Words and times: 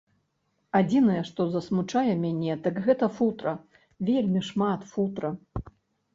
Адзінае, 0.77 1.17
што 1.29 1.45
засмучае 1.55 2.13
мяне, 2.23 2.57
дык 2.65 2.81
гэта 2.89 3.11
футра, 3.19 3.53
вельмі 4.09 4.45
шмат 4.51 4.81
футра. 4.95 5.29